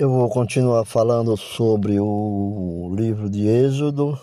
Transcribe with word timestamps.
Eu 0.00 0.08
vou 0.08 0.28
continuar 0.28 0.84
falando 0.84 1.36
sobre 1.36 1.98
o 1.98 2.94
livro 2.94 3.28
de 3.28 3.48
Êxodo, 3.48 4.16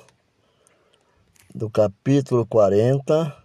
do 1.53 1.69
capítulo 1.69 2.45
40, 2.45 3.35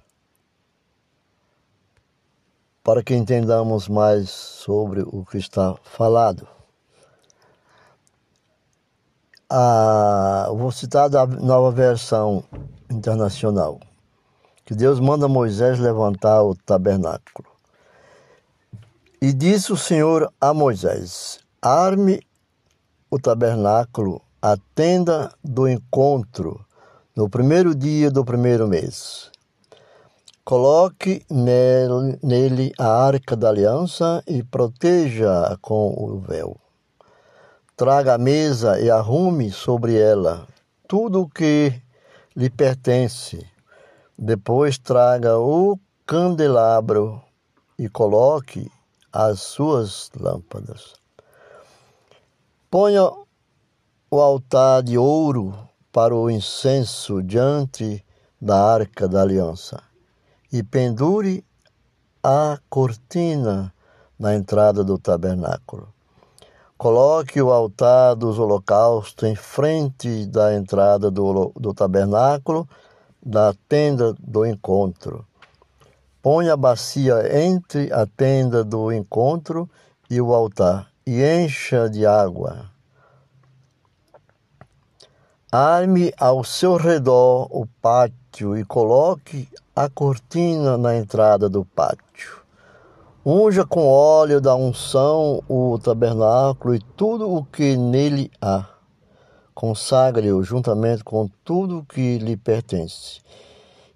para 2.84 3.02
que 3.02 3.16
entendamos 3.16 3.88
mais 3.88 4.30
sobre 4.30 5.02
o 5.02 5.24
que 5.24 5.38
está 5.38 5.74
falado. 5.82 6.46
Ah, 9.50 10.46
vou 10.54 10.70
citar 10.70 11.10
da 11.10 11.26
nova 11.26 11.72
versão 11.72 12.44
internacional, 12.88 13.80
que 14.64 14.76
Deus 14.76 15.00
manda 15.00 15.26
Moisés 15.26 15.80
levantar 15.80 16.44
o 16.44 16.54
tabernáculo. 16.54 17.50
E 19.20 19.32
disse 19.32 19.72
o 19.72 19.76
Senhor 19.76 20.32
a 20.40 20.54
Moisés: 20.54 21.40
Arme 21.62 22.22
o 23.10 23.18
tabernáculo, 23.18 24.22
a 24.40 24.56
tenda 24.74 25.30
do 25.44 25.68
encontro, 25.68 26.64
no 27.14 27.28
primeiro 27.28 27.74
dia 27.74 28.10
do 28.10 28.24
primeiro 28.24 28.66
mês. 28.66 29.30
Coloque 30.42 31.22
nele, 31.28 32.18
nele 32.22 32.72
a 32.78 32.86
arca 32.86 33.36
da 33.36 33.50
aliança 33.50 34.24
e 34.26 34.42
proteja-a 34.42 35.58
com 35.58 35.94
o 35.98 36.18
véu. 36.18 36.56
Traga 37.76 38.14
a 38.14 38.18
mesa 38.18 38.80
e 38.80 38.90
arrume 38.90 39.50
sobre 39.50 39.98
ela 39.98 40.48
tudo 40.88 41.20
o 41.20 41.28
que 41.28 41.78
lhe 42.34 42.48
pertence. 42.48 43.46
Depois 44.18 44.78
traga 44.78 45.38
o 45.38 45.78
candelabro 46.06 47.22
e 47.78 47.86
coloque 47.86 48.72
as 49.12 49.40
suas 49.40 50.10
lâmpadas. 50.18 50.98
Ponha 52.70 53.10
o 54.08 54.20
altar 54.20 54.84
de 54.84 54.96
ouro 54.96 55.52
para 55.90 56.14
o 56.14 56.30
incenso 56.30 57.20
diante 57.20 58.06
da 58.40 58.62
arca 58.62 59.08
da 59.08 59.22
aliança 59.22 59.82
e 60.52 60.62
pendure 60.62 61.44
a 62.22 62.60
cortina 62.68 63.74
na 64.16 64.36
entrada 64.36 64.84
do 64.84 64.96
tabernáculo. 64.96 65.92
Coloque 66.78 67.42
o 67.42 67.50
altar 67.50 68.14
dos 68.14 68.38
holocaustos 68.38 69.28
em 69.28 69.34
frente 69.34 70.24
da 70.26 70.54
entrada 70.54 71.10
do, 71.10 71.52
do 71.56 71.74
tabernáculo, 71.74 72.68
da 73.20 73.52
tenda 73.68 74.14
do 74.16 74.46
encontro. 74.46 75.26
Ponha 76.22 76.52
a 76.52 76.56
bacia 76.56 77.36
entre 77.44 77.92
a 77.92 78.06
tenda 78.06 78.62
do 78.62 78.92
encontro 78.92 79.68
e 80.08 80.20
o 80.20 80.32
altar 80.32 80.89
e 81.12 81.24
encha 81.24 81.90
de 81.90 82.06
água. 82.06 82.70
Arme 85.50 86.14
ao 86.16 86.44
seu 86.44 86.76
redor 86.76 87.48
o 87.50 87.66
pátio 87.82 88.56
e 88.56 88.64
coloque 88.64 89.48
a 89.74 89.88
cortina 89.88 90.78
na 90.78 90.96
entrada 90.96 91.48
do 91.48 91.64
pátio. 91.64 92.44
Unja 93.26 93.66
com 93.66 93.88
óleo 93.88 94.40
da 94.40 94.54
unção 94.54 95.42
o 95.48 95.80
tabernáculo 95.82 96.76
e 96.76 96.80
tudo 96.96 97.28
o 97.28 97.44
que 97.44 97.76
nele 97.76 98.30
há. 98.40 98.66
Consagre-o 99.52 100.44
juntamente 100.44 101.02
com 101.02 101.28
tudo 101.44 101.78
o 101.78 101.84
que 101.84 102.18
lhe 102.18 102.36
pertence, 102.36 103.20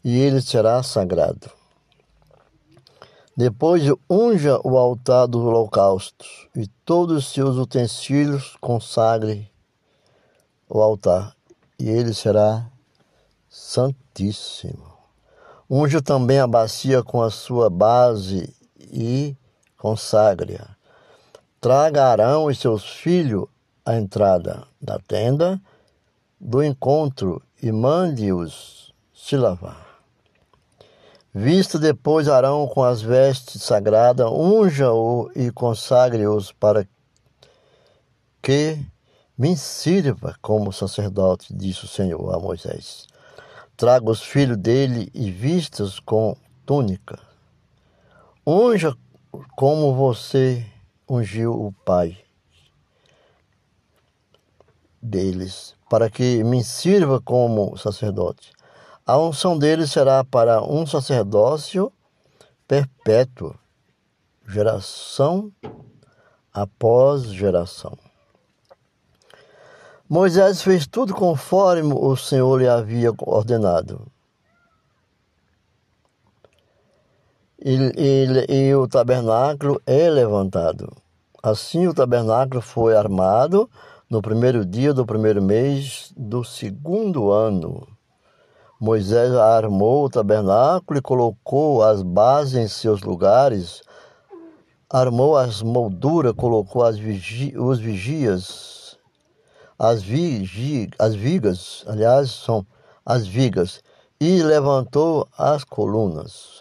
e 0.03 0.19
ele 0.19 0.43
será 0.43 0.83
sagrado. 0.83 1.49
Depois 3.37 3.83
unja 4.09 4.61
o 4.63 4.79
altar 4.79 5.27
dos 5.27 5.43
holocaustos 5.43 6.47
e 6.55 6.69
todos 6.85 7.17
os 7.17 7.33
seus 7.33 7.57
utensílios 7.57 8.57
consagre 8.61 9.51
o 10.69 10.81
altar, 10.81 11.35
e 11.79 11.89
ele 11.89 12.15
será 12.15 12.65
santíssimo. 13.49 14.95
Unja 15.69 16.01
também 16.01 16.39
a 16.39 16.47
bacia 16.47 17.03
com 17.03 17.23
a 17.23 17.31
sua 17.31 17.69
base 17.69 18.55
e 18.79 19.37
consagre-a. 19.77 20.69
Traga 21.61 22.05
Arão 22.05 22.51
e 22.51 22.55
seus 22.55 22.85
filhos 22.85 23.47
à 23.85 23.97
entrada 23.97 24.63
da 24.81 24.99
tenda 25.01 25.61
do 26.41 26.63
encontro 26.63 27.43
e 27.61 27.73
mande-os 27.73 28.95
se 29.13 29.37
lavar. 29.37 29.94
Vista 31.37 31.81
depois 31.81 32.29
Arão 32.29 32.69
com 32.69 32.85
as 32.85 33.03
vestes 33.03 33.61
sagradas, 33.61 34.31
unja-o 34.31 35.29
e 35.35 35.51
consagre-os 35.51 36.53
para 36.53 36.87
que 38.41 38.79
me 39.37 39.57
sirva 39.57 40.37
como 40.41 40.73
sacerdote, 40.73 41.53
disse 41.53 41.87
o 41.87 41.89
Senhor 41.89 42.33
a 42.33 42.39
Moisés. 42.39 43.09
Traga 43.77 44.09
os 44.09 44.23
filhos 44.23 44.57
dele 44.57 45.11
e 45.13 45.29
vistas 45.29 45.99
com 45.99 46.37
túnica. 46.65 47.19
Unja 48.47 48.97
como 49.57 49.93
você 49.93 50.65
ungiu 51.09 51.53
o 51.53 51.73
pai 51.85 52.17
deles, 55.03 55.75
para 55.91 56.09
que 56.09 56.45
me 56.45 56.63
sirva 56.63 57.21
como 57.21 57.77
sacerdote. 57.77 58.53
A 59.07 59.19
unção 59.19 59.59
dele 59.59 59.87
será 59.87 60.25
para 60.25 60.63
um 60.63 60.87
sacerdócio 60.87 61.93
perpétuo, 62.67 63.55
geração 64.49 65.53
após 66.51 67.25
geração. 67.25 67.99
Moisés 70.09 70.63
fez 70.63 70.87
tudo 70.87 71.15
conforme 71.15 71.93
o 71.93 72.17
Senhor 72.17 72.59
lhe 72.59 72.67
havia 72.67 73.13
ordenado. 73.19 74.07
E, 77.63 77.75
e, 77.97 78.69
e, 78.69 78.75
o 78.75 78.89
tabernáculo 78.89 79.83
é 79.87 80.09
levantado. 80.09 80.91
Assim 81.43 81.87
o 81.87 81.93
tabernáculo 81.93 82.63
foi 82.63 82.97
armado 82.97 83.69
no 84.09 84.23
primeiro 84.23 84.65
dia 84.65 84.95
do 84.95 85.05
primeiro 85.05 85.43
mês 85.43 86.11
do 86.17 86.43
segundo 86.43 87.31
ano. 87.31 87.94
Moisés 88.85 89.33
armou 89.33 90.05
o 90.05 90.11
tabernáculo 90.11 90.99
e 90.99 91.01
colocou 91.01 91.83
as 91.83 92.03
bases 92.03 92.55
em 92.55 92.69
seus 92.69 93.01
lugares, 93.01 93.83
armou 94.91 95.39
as 95.39 95.63
molduras, 95.63 96.35
colocou 96.37 96.85
as 96.85 96.99
vigi 96.99 97.57
os 97.57 97.79
vigias, 97.79 98.99
as, 99.79 100.03
vigi 100.03 100.91
as 100.99 101.15
vigas, 101.15 101.83
aliás, 101.87 102.31
são 102.31 102.67
as 103.07 103.27
vigas, 103.27 103.81
e 104.21 104.43
levantou 104.43 105.27
as 105.39 105.65
colunas. 105.65 106.61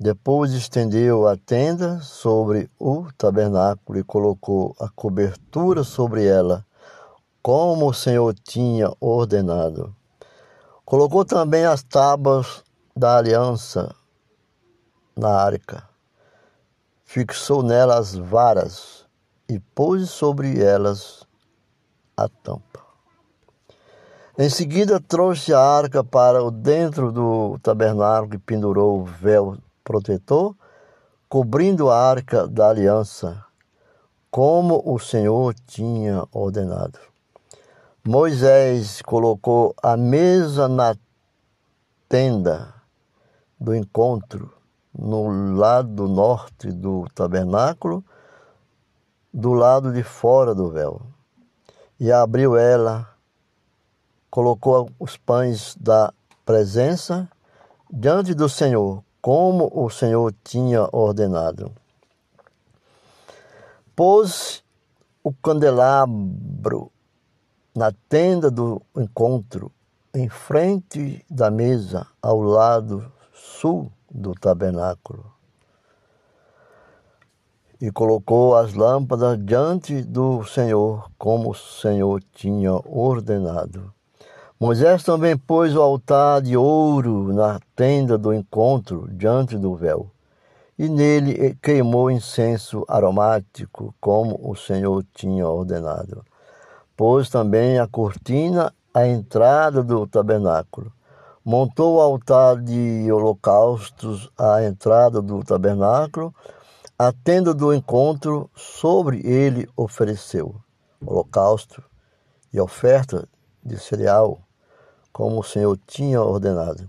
Depois 0.00 0.54
estendeu 0.54 1.28
a 1.28 1.36
tenda 1.36 2.00
sobre 2.00 2.70
o 2.80 3.04
tabernáculo 3.18 3.98
e 3.98 4.02
colocou 4.02 4.74
a 4.80 4.88
cobertura 4.88 5.84
sobre 5.84 6.24
ela, 6.24 6.64
como 7.42 7.90
o 7.90 7.92
Senhor 7.92 8.32
tinha 8.32 8.90
ordenado. 8.98 9.94
Colocou 10.84 11.24
também 11.24 11.64
as 11.64 11.82
tábuas 11.82 12.62
da 12.94 13.16
aliança 13.16 13.94
na 15.16 15.30
arca. 15.30 15.88
Fixou 17.04 17.62
nelas 17.62 18.14
varas 18.14 19.06
e 19.48 19.58
pôs 19.58 20.10
sobre 20.10 20.62
elas 20.62 21.26
a 22.14 22.28
tampa. 22.28 22.80
Em 24.36 24.50
seguida 24.50 25.00
trouxe 25.00 25.54
a 25.54 25.60
arca 25.60 26.04
para 26.04 26.44
o 26.44 26.50
dentro 26.50 27.10
do 27.10 27.58
tabernáculo 27.62 28.34
e 28.34 28.38
pendurou 28.38 29.00
o 29.00 29.04
véu 29.04 29.56
protetor, 29.82 30.54
cobrindo 31.28 31.88
a 31.88 31.96
arca 31.96 32.46
da 32.46 32.68
aliança, 32.68 33.42
como 34.30 34.82
o 34.84 34.98
Senhor 34.98 35.54
tinha 35.66 36.26
ordenado. 36.30 37.13
Moisés 38.06 39.00
colocou 39.00 39.74
a 39.82 39.96
mesa 39.96 40.68
na 40.68 40.94
tenda 42.06 42.74
do 43.58 43.74
encontro, 43.74 44.52
no 44.92 45.56
lado 45.56 46.06
norte 46.06 46.70
do 46.70 47.06
tabernáculo, 47.14 48.04
do 49.32 49.54
lado 49.54 49.90
de 49.90 50.02
fora 50.02 50.54
do 50.54 50.70
véu, 50.70 51.00
e 51.98 52.12
abriu 52.12 52.58
ela, 52.58 53.08
colocou 54.30 54.90
os 55.00 55.16
pães 55.16 55.74
da 55.80 56.12
presença 56.44 57.26
diante 57.90 58.34
do 58.34 58.50
Senhor, 58.50 59.02
como 59.22 59.70
o 59.72 59.88
Senhor 59.88 60.34
tinha 60.44 60.86
ordenado. 60.92 61.72
Pôs 63.96 64.62
o 65.22 65.32
candelabro 65.32 66.92
na 67.74 67.92
tenda 68.08 68.50
do 68.50 68.80
encontro, 68.96 69.70
em 70.14 70.28
frente 70.28 71.24
da 71.28 71.50
mesa, 71.50 72.06
ao 72.22 72.40
lado 72.40 73.10
sul 73.32 73.90
do 74.10 74.32
tabernáculo. 74.34 75.34
e 77.80 77.90
colocou 77.90 78.56
as 78.56 78.72
lâmpadas 78.72 79.38
diante 79.44 80.00
do 80.00 80.42
Senhor, 80.44 81.10
como 81.18 81.50
o 81.50 81.54
Senhor 81.54 82.22
tinha 82.32 82.72
ordenado. 82.72 83.92
Moisés 84.58 85.02
também 85.02 85.36
pôs 85.36 85.76
o 85.76 85.82
altar 85.82 86.40
de 86.40 86.56
ouro 86.56 87.34
na 87.34 87.60
tenda 87.76 88.16
do 88.16 88.32
encontro, 88.32 89.06
diante 89.12 89.58
do 89.58 89.74
véu, 89.74 90.10
e 90.78 90.88
nele 90.88 91.58
queimou 91.60 92.10
incenso 92.10 92.84
aromático, 92.88 93.94
como 94.00 94.40
o 94.42 94.56
Senhor 94.56 95.04
tinha 95.12 95.46
ordenado. 95.46 96.24
Pôs 96.96 97.28
também 97.28 97.78
a 97.78 97.86
cortina 97.86 98.72
à 98.92 99.06
entrada 99.06 99.82
do 99.82 100.06
tabernáculo. 100.06 100.92
Montou 101.44 101.96
o 101.96 102.00
altar 102.00 102.56
de 102.56 103.10
holocaustos 103.10 104.30
à 104.38 104.64
entrada 104.64 105.20
do 105.20 105.44
tabernáculo, 105.44 106.34
a 106.98 107.12
tenda 107.12 107.52
do 107.52 107.74
encontro, 107.74 108.48
sobre 108.54 109.20
ele 109.26 109.68
ofereceu 109.76 110.54
holocausto 111.06 111.82
e 112.52 112.60
oferta 112.60 113.28
de 113.62 113.78
cereal, 113.78 114.40
como 115.12 115.40
o 115.40 115.44
Senhor 115.44 115.78
tinha 115.86 116.22
ordenado. 116.22 116.86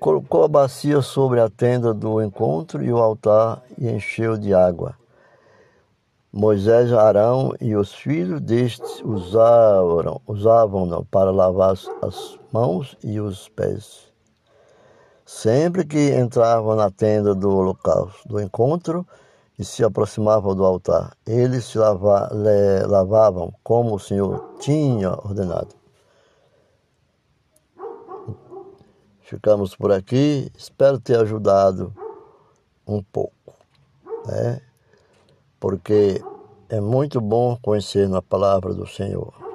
Colocou 0.00 0.42
a 0.44 0.48
bacia 0.48 1.00
sobre 1.00 1.40
a 1.40 1.48
tenda 1.48 1.94
do 1.94 2.22
encontro 2.22 2.82
e 2.82 2.92
o 2.92 2.98
altar 2.98 3.62
e 3.78 3.88
encheu 3.88 4.36
de 4.36 4.52
água. 4.52 4.96
Moisés, 6.32 6.90
Arão 6.94 7.52
e 7.60 7.76
os 7.76 7.92
filhos 7.92 8.40
destes 8.40 9.02
usavam, 9.04 10.18
usavam 10.26 11.04
para 11.10 11.30
lavar 11.30 11.74
as 12.00 12.38
mãos 12.50 12.96
e 13.04 13.20
os 13.20 13.50
pés. 13.50 14.10
Sempre 15.26 15.84
que 15.84 16.18
entravam 16.18 16.74
na 16.74 16.90
tenda 16.90 17.34
do 17.34 17.50
holocausto, 17.54 18.26
do 18.26 18.40
encontro, 18.40 19.06
e 19.58 19.64
se 19.64 19.84
aproximavam 19.84 20.56
do 20.56 20.64
altar, 20.64 21.14
eles 21.26 21.66
se 21.66 21.78
lava, 21.78 22.30
le, 22.32 22.86
lavavam 22.86 23.52
como 23.62 23.94
o 23.94 24.00
Senhor 24.00 24.56
tinha 24.58 25.10
ordenado. 25.10 25.74
Ficamos 29.20 29.76
por 29.76 29.92
aqui, 29.92 30.50
espero 30.56 30.98
ter 30.98 31.18
ajudado 31.20 31.94
um 32.86 33.02
pouco, 33.02 33.54
né? 34.26 34.60
Porque 35.62 36.26
é 36.68 36.80
muito 36.80 37.20
bom 37.20 37.56
conhecer 37.62 38.08
na 38.08 38.20
palavra 38.20 38.74
do 38.74 38.84
Senhor. 38.84 39.51